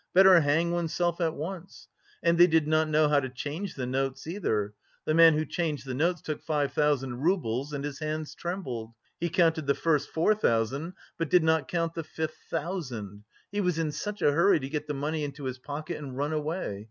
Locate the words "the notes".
3.75-4.25, 5.85-6.23